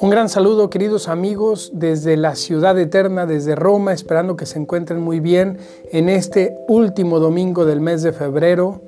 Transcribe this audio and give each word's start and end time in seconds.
Un 0.00 0.10
gran 0.10 0.28
saludo 0.28 0.70
queridos 0.70 1.08
amigos 1.08 1.70
desde 1.74 2.16
la 2.16 2.36
ciudad 2.36 2.78
eterna, 2.78 3.26
desde 3.26 3.54
Roma, 3.54 3.92
esperando 3.92 4.36
que 4.36 4.46
se 4.46 4.58
encuentren 4.58 5.00
muy 5.00 5.20
bien 5.20 5.58
en 5.90 6.08
este 6.08 6.56
último 6.68 7.18
domingo 7.18 7.64
del 7.64 7.80
mes 7.80 8.02
de 8.02 8.12
febrero. 8.12 8.82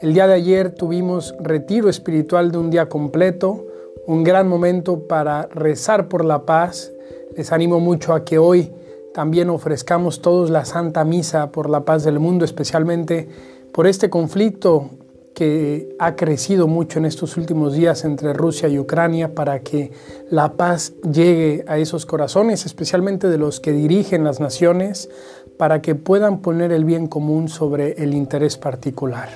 El 0.00 0.14
día 0.14 0.26
de 0.26 0.34
ayer 0.34 0.70
tuvimos 0.70 1.34
retiro 1.40 1.88
espiritual 1.88 2.52
de 2.52 2.58
un 2.58 2.70
día 2.70 2.88
completo, 2.88 3.66
un 4.06 4.24
gran 4.24 4.48
momento 4.48 5.00
para 5.08 5.46
rezar 5.46 6.08
por 6.08 6.24
la 6.24 6.46
paz. 6.46 6.92
Les 7.36 7.52
animo 7.52 7.80
mucho 7.80 8.14
a 8.14 8.24
que 8.24 8.38
hoy 8.38 8.72
también 9.12 9.50
ofrezcamos 9.50 10.22
todos 10.22 10.48
la 10.48 10.64
Santa 10.64 11.04
Misa 11.04 11.50
por 11.50 11.68
la 11.68 11.84
paz 11.84 12.04
del 12.04 12.18
mundo, 12.18 12.44
especialmente 12.44 13.28
por 13.72 13.86
este 13.86 14.08
conflicto 14.10 14.90
que 15.36 15.94
ha 15.98 16.16
crecido 16.16 16.66
mucho 16.66 16.98
en 16.98 17.04
estos 17.04 17.36
últimos 17.36 17.74
días 17.74 18.06
entre 18.06 18.32
Rusia 18.32 18.70
y 18.70 18.78
Ucrania 18.78 19.34
para 19.34 19.58
que 19.60 19.92
la 20.30 20.54
paz 20.54 20.94
llegue 21.02 21.62
a 21.68 21.76
esos 21.76 22.06
corazones, 22.06 22.64
especialmente 22.64 23.28
de 23.28 23.36
los 23.36 23.60
que 23.60 23.72
dirigen 23.72 24.24
las 24.24 24.40
naciones, 24.40 25.10
para 25.58 25.82
que 25.82 25.94
puedan 25.94 26.40
poner 26.40 26.72
el 26.72 26.86
bien 26.86 27.06
común 27.06 27.50
sobre 27.50 28.02
el 28.02 28.14
interés 28.14 28.56
particular. 28.56 29.28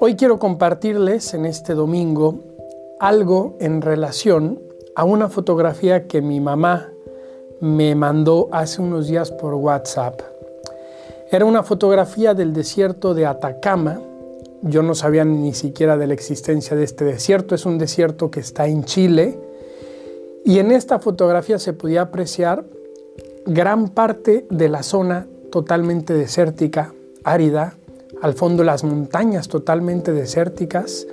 Hoy 0.00 0.16
quiero 0.16 0.38
compartirles 0.38 1.34
en 1.34 1.44
este 1.44 1.74
domingo 1.74 2.38
algo 2.98 3.58
en 3.60 3.82
relación 3.82 4.58
a 4.96 5.04
una 5.04 5.28
fotografía 5.28 6.06
que 6.06 6.22
mi 6.22 6.40
mamá 6.40 6.88
me 7.60 7.94
mandó 7.94 8.48
hace 8.52 8.80
unos 8.80 9.06
días 9.06 9.32
por 9.32 9.52
WhatsApp. 9.52 10.22
Era 11.30 11.44
una 11.44 11.62
fotografía 11.62 12.32
del 12.32 12.54
desierto 12.54 13.12
de 13.12 13.26
Atacama, 13.26 14.00
yo 14.62 14.82
no 14.82 14.94
sabía 14.94 15.24
ni 15.24 15.54
siquiera 15.54 15.96
de 15.96 16.06
la 16.06 16.14
existencia 16.14 16.76
de 16.76 16.84
este 16.84 17.04
desierto. 17.04 17.54
Es 17.54 17.66
un 17.66 17.78
desierto 17.78 18.30
que 18.30 18.40
está 18.40 18.66
en 18.66 18.84
Chile. 18.84 19.38
Y 20.44 20.58
en 20.58 20.72
esta 20.72 20.98
fotografía 20.98 21.58
se 21.58 21.72
podía 21.72 22.02
apreciar 22.02 22.64
gran 23.46 23.88
parte 23.88 24.46
de 24.50 24.68
la 24.68 24.82
zona 24.82 25.26
totalmente 25.50 26.14
desértica, 26.14 26.92
árida, 27.24 27.74
al 28.20 28.34
fondo 28.34 28.64
las 28.64 28.84
montañas 28.84 29.48
totalmente 29.48 30.12
desérticas, 30.12 31.06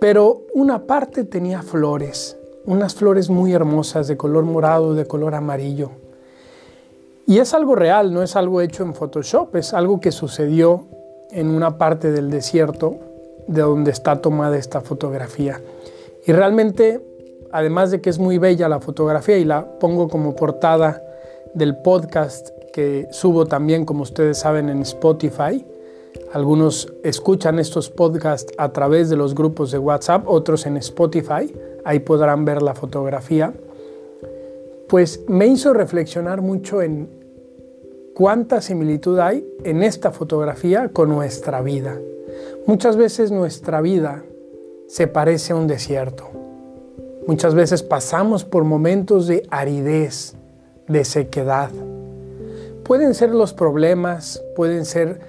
pero 0.00 0.42
una 0.54 0.86
parte 0.86 1.24
tenía 1.24 1.62
flores, 1.62 2.36
unas 2.64 2.94
flores 2.94 3.30
muy 3.30 3.52
hermosas 3.52 4.08
de 4.08 4.16
color 4.16 4.44
morado, 4.44 4.94
de 4.94 5.06
color 5.06 5.34
amarillo. 5.34 5.90
Y 7.26 7.38
es 7.38 7.54
algo 7.54 7.74
real, 7.74 8.12
no 8.12 8.22
es 8.22 8.36
algo 8.36 8.60
hecho 8.60 8.82
en 8.82 8.94
Photoshop, 8.94 9.56
es 9.56 9.72
algo 9.72 10.00
que 10.00 10.12
sucedió 10.12 10.86
en 11.34 11.48
una 11.50 11.76
parte 11.78 12.12
del 12.12 12.30
desierto 12.30 12.96
de 13.46 13.60
donde 13.60 13.90
está 13.90 14.20
tomada 14.20 14.56
esta 14.56 14.80
fotografía. 14.80 15.60
Y 16.26 16.32
realmente, 16.32 17.00
además 17.52 17.90
de 17.90 18.00
que 18.00 18.10
es 18.10 18.18
muy 18.18 18.38
bella 18.38 18.68
la 18.68 18.80
fotografía 18.80 19.36
y 19.36 19.44
la 19.44 19.78
pongo 19.78 20.08
como 20.08 20.34
portada 20.34 21.02
del 21.52 21.76
podcast 21.76 22.48
que 22.72 23.06
subo 23.10 23.46
también, 23.46 23.84
como 23.84 24.02
ustedes 24.02 24.38
saben, 24.38 24.68
en 24.68 24.82
Spotify, 24.82 25.64
algunos 26.32 26.92
escuchan 27.02 27.58
estos 27.58 27.90
podcasts 27.90 28.52
a 28.58 28.72
través 28.72 29.10
de 29.10 29.16
los 29.16 29.34
grupos 29.34 29.70
de 29.70 29.78
WhatsApp, 29.78 30.26
otros 30.26 30.66
en 30.66 30.76
Spotify, 30.78 31.54
ahí 31.84 32.00
podrán 32.00 32.44
ver 32.44 32.62
la 32.62 32.74
fotografía, 32.74 33.52
pues 34.88 35.20
me 35.28 35.46
hizo 35.46 35.72
reflexionar 35.72 36.40
mucho 36.40 36.82
en 36.82 37.23
cuánta 38.14 38.60
similitud 38.60 39.18
hay 39.18 39.44
en 39.64 39.82
esta 39.82 40.12
fotografía 40.12 40.88
con 40.88 41.08
nuestra 41.08 41.60
vida. 41.60 41.98
Muchas 42.66 42.96
veces 42.96 43.30
nuestra 43.30 43.80
vida 43.80 44.24
se 44.86 45.08
parece 45.08 45.52
a 45.52 45.56
un 45.56 45.66
desierto. 45.66 46.30
Muchas 47.26 47.54
veces 47.54 47.82
pasamos 47.82 48.44
por 48.44 48.64
momentos 48.64 49.26
de 49.26 49.46
aridez, 49.50 50.34
de 50.86 51.04
sequedad. 51.04 51.70
Pueden 52.84 53.14
ser 53.14 53.30
los 53.30 53.52
problemas, 53.52 54.42
pueden 54.54 54.84
ser 54.84 55.20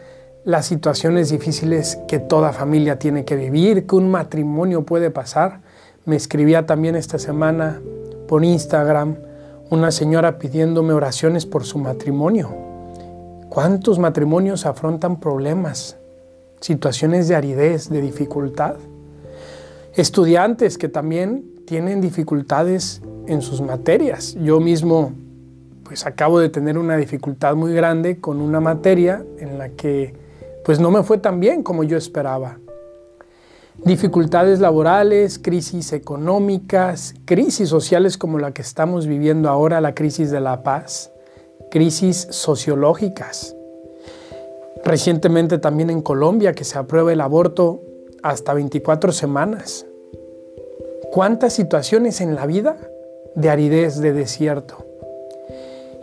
las 0.44 0.66
situaciones 0.68 1.30
difíciles 1.30 1.98
que 2.08 2.20
toda 2.20 2.54
familia 2.54 3.00
tiene 3.00 3.26
que 3.26 3.36
vivir, 3.36 3.88
que 3.88 3.96
un 3.96 4.12
matrimonio 4.12 4.84
puede 4.84 5.10
pasar. 5.10 5.62
Me 6.06 6.16
escribía 6.16 6.66
también 6.66 6.96
esta 6.96 7.18
semana 7.18 7.82
por 8.28 8.44
Instagram 8.44 9.16
una 9.72 9.90
señora 9.90 10.38
pidiéndome 10.38 10.94
oraciones 10.94 11.46
por 11.46 11.64
su 11.64 11.80
matrimonio. 11.80 12.65
¿Cuántos 13.56 14.00
matrimonios 14.00 14.66
afrontan 14.66 15.22
problemas, 15.22 15.96
situaciones 16.60 17.30
de 17.30 17.36
aridez, 17.36 17.88
de 17.90 18.02
dificultad? 18.02 18.76
Estudiantes 19.94 20.78
que 20.78 20.90
también 20.90 21.64
tienen 21.66 22.02
dificultades 22.02 23.02
en 23.28 23.42
sus 23.42 23.62
materias. 23.62 24.36
Yo 24.42 24.60
mismo 24.60 25.14
pues 25.86 26.06
acabo 26.06 26.42
de 26.42 26.50
tener 26.50 26.78
una 26.78 26.98
dificultad 26.98 27.56
muy 27.56 27.74
grande 27.74 28.20
con 28.20 28.42
una 28.42 28.60
materia 28.60 29.24
en 29.40 29.58
la 29.58 29.70
que 29.70 30.14
pues 30.66 30.82
no 30.82 30.92
me 30.92 31.04
fue 31.04 31.18
tan 31.20 31.40
bien 31.40 31.64
como 31.64 31.86
yo 31.86 31.96
esperaba. 31.96 32.58
Dificultades 33.86 34.60
laborales, 34.60 35.40
crisis 35.40 35.94
económicas, 35.94 37.16
crisis 37.24 37.70
sociales 37.70 38.18
como 38.18 38.38
la 38.38 38.52
que 38.52 38.64
estamos 38.64 39.08
viviendo 39.08 39.48
ahora, 39.48 39.80
la 39.80 39.96
crisis 39.96 40.30
de 40.30 40.42
la 40.42 40.62
paz 40.62 41.14
crisis 41.76 42.30
sociológicas. 42.30 43.54
Recientemente 44.86 45.58
también 45.58 45.90
en 45.90 46.02
Colombia 46.02 46.54
que 46.54 46.64
se 46.64 46.80
aprueba 46.80 47.12
el 47.12 47.20
aborto 47.20 47.82
hasta 48.24 48.54
24 48.54 49.12
semanas. 49.12 49.86
¿Cuántas 51.12 51.52
situaciones 51.52 52.22
en 52.22 52.34
la 52.34 52.46
vida 52.46 52.78
de 53.36 53.50
aridez, 53.50 54.00
de 54.00 54.14
desierto? 54.14 54.86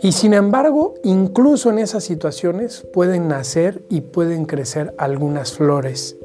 Y 0.03 0.11
sin 0.11 0.35
embargo, 0.35 0.93
incluso 1.03 1.71
en 1.71 1.79
esas 1.79 2.03
situaciones 2.03 2.85
pueden 2.93 3.27
nacer 3.27 3.81
y 3.89 4.01
pueden 4.01 4.45
crecer 4.45 4.93
algunas 4.99 5.53
flores 5.53 6.17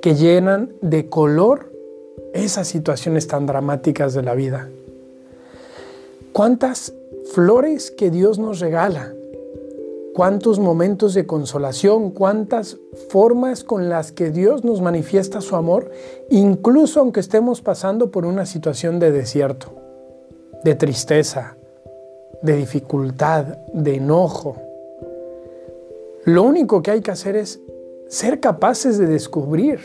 que 0.00 0.14
llenan 0.14 0.74
de 0.80 1.08
color 1.08 1.72
esas 2.34 2.68
situaciones 2.68 3.26
tan 3.26 3.46
dramáticas 3.46 4.14
de 4.14 4.22
la 4.22 4.34
vida. 4.34 4.68
¿Cuántas 6.32 6.94
flores 7.24 7.90
que 7.90 8.10
Dios 8.10 8.38
nos 8.38 8.60
regala. 8.60 9.14
Cuántos 10.14 10.58
momentos 10.58 11.14
de 11.14 11.26
consolación, 11.26 12.10
cuántas 12.10 12.76
formas 13.08 13.64
con 13.64 13.88
las 13.88 14.12
que 14.12 14.30
Dios 14.30 14.62
nos 14.62 14.82
manifiesta 14.82 15.40
su 15.40 15.56
amor, 15.56 15.90
incluso 16.28 17.00
aunque 17.00 17.20
estemos 17.20 17.62
pasando 17.62 18.10
por 18.10 18.26
una 18.26 18.44
situación 18.44 18.98
de 18.98 19.10
desierto, 19.10 19.72
de 20.64 20.74
tristeza, 20.74 21.56
de 22.42 22.56
dificultad, 22.56 23.58
de 23.72 23.94
enojo. 23.94 24.56
Lo 26.24 26.42
único 26.42 26.82
que 26.82 26.90
hay 26.90 27.00
que 27.00 27.10
hacer 27.10 27.36
es 27.36 27.60
ser 28.08 28.40
capaces 28.40 28.98
de 28.98 29.06
descubrir 29.06 29.80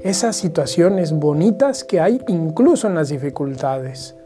esas 0.00 0.36
situaciones 0.36 1.12
bonitas 1.12 1.84
que 1.84 2.00
hay 2.00 2.20
incluso 2.28 2.88
en 2.88 2.94
las 2.94 3.08
dificultades 3.08 4.16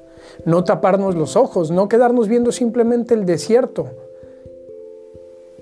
no 0.45 0.65
taparnos 0.65 1.15
los 1.15 1.37
ojos, 1.37 1.71
no 1.71 1.89
quedarnos 1.89 2.29
viendo 2.29 2.53
simplemente 2.53 3.15
el 3.15 3.27
desierto 3.27 3.89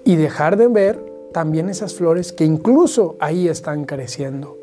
y 0.04 0.16
dejar 0.16 0.56
de 0.56 0.68
ver 0.68 1.14
también 1.32 1.68
esas 1.68 1.94
flores 1.94 2.32
que 2.32 2.44
incluso 2.44 3.16
ahí 3.18 3.48
están 3.48 3.84
creciendo. 3.84 4.56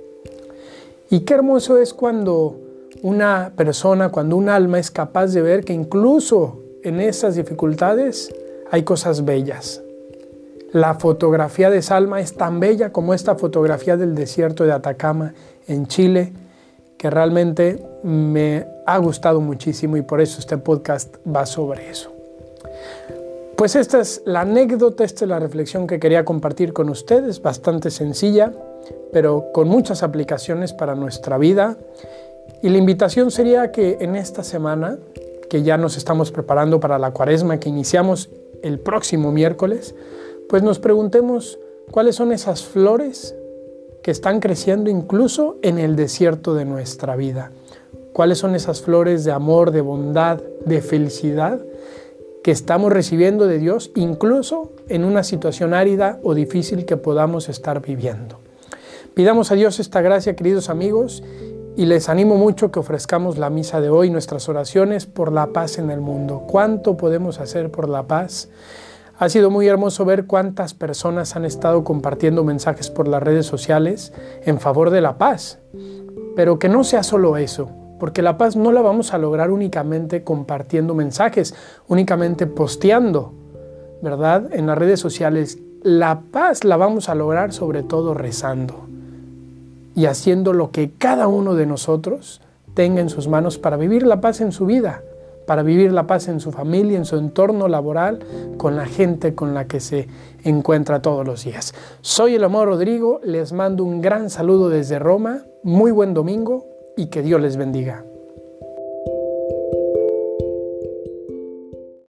Y 1.09 1.21
qué 1.21 1.33
hermoso 1.33 1.77
es 1.77 1.93
cuando 1.93 2.57
una 3.01 3.53
persona, 3.55 4.09
cuando 4.09 4.37
un 4.37 4.49
alma 4.49 4.79
es 4.79 4.91
capaz 4.91 5.27
de 5.27 5.41
ver 5.41 5.65
que 5.65 5.73
incluso 5.73 6.59
en 6.83 6.99
esas 6.99 7.35
dificultades 7.35 8.33
hay 8.71 8.83
cosas 8.83 9.25
bellas. 9.25 9.81
La 10.71 10.93
fotografía 10.95 11.69
de 11.69 11.81
Salma 11.81 12.21
es 12.21 12.35
tan 12.35 12.61
bella 12.61 12.93
como 12.93 13.13
esta 13.13 13.35
fotografía 13.35 13.97
del 13.97 14.15
desierto 14.15 14.63
de 14.63 14.71
Atacama 14.71 15.33
en 15.67 15.87
Chile, 15.87 16.31
que 17.01 17.09
realmente 17.09 17.83
me 18.03 18.67
ha 18.85 18.99
gustado 18.99 19.41
muchísimo 19.41 19.97
y 19.97 20.03
por 20.03 20.21
eso 20.21 20.39
este 20.39 20.59
podcast 20.59 21.15
va 21.25 21.47
sobre 21.47 21.89
eso. 21.89 22.11
Pues 23.55 23.75
esta 23.75 24.01
es 24.01 24.21
la 24.23 24.41
anécdota, 24.41 25.03
esta 25.03 25.25
es 25.25 25.29
la 25.29 25.39
reflexión 25.39 25.87
que 25.87 25.99
quería 25.99 26.23
compartir 26.23 26.73
con 26.73 26.89
ustedes, 26.89 27.41
bastante 27.41 27.89
sencilla, 27.89 28.51
pero 29.11 29.47
con 29.51 29.67
muchas 29.67 30.03
aplicaciones 30.03 30.73
para 30.73 30.93
nuestra 30.93 31.39
vida. 31.39 31.75
Y 32.61 32.69
la 32.69 32.77
invitación 32.77 33.31
sería 33.31 33.71
que 33.71 33.97
en 33.99 34.15
esta 34.15 34.43
semana, 34.43 34.99
que 35.49 35.63
ya 35.63 35.77
nos 35.77 35.97
estamos 35.97 36.31
preparando 36.31 36.79
para 36.79 36.99
la 36.99 37.09
cuaresma 37.09 37.59
que 37.59 37.69
iniciamos 37.69 38.29
el 38.61 38.79
próximo 38.79 39.31
miércoles, 39.31 39.95
pues 40.47 40.61
nos 40.61 40.77
preguntemos 40.77 41.57
cuáles 41.89 42.15
son 42.15 42.31
esas 42.31 42.63
flores 42.63 43.33
que 44.03 44.11
están 44.11 44.39
creciendo 44.39 44.89
incluso 44.89 45.57
en 45.61 45.77
el 45.77 45.95
desierto 45.95 46.53
de 46.53 46.65
nuestra 46.65 47.15
vida. 47.15 47.51
¿Cuáles 48.13 48.39
son 48.39 48.55
esas 48.55 48.81
flores 48.81 49.23
de 49.23 49.31
amor, 49.31 49.71
de 49.71 49.81
bondad, 49.81 50.41
de 50.65 50.81
felicidad 50.81 51.61
que 52.43 52.51
estamos 52.51 52.91
recibiendo 52.91 53.47
de 53.47 53.59
Dios 53.59 53.91
incluso 53.95 54.71
en 54.89 55.05
una 55.05 55.23
situación 55.23 55.73
árida 55.73 56.19
o 56.23 56.33
difícil 56.33 56.85
que 56.85 56.97
podamos 56.97 57.47
estar 57.49 57.81
viviendo? 57.81 58.39
Pidamos 59.13 59.51
a 59.51 59.55
Dios 59.55 59.79
esta 59.79 60.01
gracia, 60.01 60.35
queridos 60.35 60.69
amigos, 60.69 61.23
y 61.75 61.85
les 61.85 62.09
animo 62.09 62.35
mucho 62.35 62.71
que 62.71 62.79
ofrezcamos 62.79 63.37
la 63.37 63.49
misa 63.49 63.79
de 63.79 63.89
hoy, 63.89 64.09
nuestras 64.09 64.49
oraciones 64.49 65.05
por 65.05 65.31
la 65.31 65.47
paz 65.47 65.77
en 65.77 65.89
el 65.89 66.01
mundo. 66.01 66.43
¿Cuánto 66.47 66.97
podemos 66.97 67.39
hacer 67.39 67.71
por 67.71 67.87
la 67.87 68.03
paz? 68.03 68.49
Ha 69.21 69.29
sido 69.29 69.51
muy 69.51 69.67
hermoso 69.67 70.03
ver 70.03 70.25
cuántas 70.25 70.73
personas 70.73 71.35
han 71.35 71.45
estado 71.45 71.83
compartiendo 71.83 72.43
mensajes 72.43 72.89
por 72.89 73.07
las 73.07 73.21
redes 73.21 73.45
sociales 73.45 74.13
en 74.45 74.59
favor 74.59 74.89
de 74.89 74.99
la 74.99 75.19
paz. 75.19 75.59
Pero 76.35 76.57
que 76.57 76.67
no 76.67 76.83
sea 76.83 77.03
solo 77.03 77.37
eso, 77.37 77.69
porque 77.99 78.23
la 78.23 78.39
paz 78.39 78.55
no 78.55 78.71
la 78.71 78.81
vamos 78.81 79.13
a 79.13 79.19
lograr 79.19 79.51
únicamente 79.51 80.23
compartiendo 80.23 80.95
mensajes, 80.95 81.53
únicamente 81.87 82.47
posteando, 82.47 83.31
¿verdad? 84.01 84.49
En 84.53 84.65
las 84.65 84.79
redes 84.79 84.99
sociales. 84.99 85.59
La 85.83 86.21
paz 86.31 86.63
la 86.63 86.77
vamos 86.77 87.07
a 87.07 87.13
lograr 87.13 87.53
sobre 87.53 87.83
todo 87.83 88.15
rezando 88.15 88.87
y 89.93 90.07
haciendo 90.07 90.51
lo 90.51 90.71
que 90.71 90.93
cada 90.97 91.27
uno 91.27 91.53
de 91.53 91.67
nosotros 91.67 92.41
tenga 92.73 93.01
en 93.01 93.09
sus 93.09 93.27
manos 93.27 93.59
para 93.59 93.77
vivir 93.77 94.01
la 94.01 94.19
paz 94.19 94.41
en 94.41 94.51
su 94.51 94.65
vida, 94.65 95.03
para 95.45 95.63
vivir 95.63 95.91
la 95.91 96.07
paz 96.07 96.27
en 96.27 96.39
su 96.39 96.51
familia, 96.51 96.97
en 96.97 97.05
su 97.05 97.17
entorno 97.17 97.67
laboral, 97.67 98.19
con 98.57 98.75
la 98.75 98.85
gente 98.85 99.35
con 99.35 99.53
la 99.53 99.67
que 99.67 99.79
se 99.79 100.07
encuentra 100.43 101.01
todos 101.01 101.25
los 101.25 101.43
días. 101.43 101.73
Soy 102.01 102.35
el 102.35 102.43
amor 102.43 102.67
Rodrigo, 102.67 103.19
les 103.23 103.53
mando 103.53 103.83
un 103.83 104.01
gran 104.01 104.29
saludo 104.29 104.69
desde 104.69 104.99
Roma, 104.99 105.43
muy 105.63 105.91
buen 105.91 106.13
domingo 106.13 106.65
y 106.97 107.07
que 107.07 107.21
Dios 107.21 107.41
les 107.41 107.57
bendiga. 107.57 108.05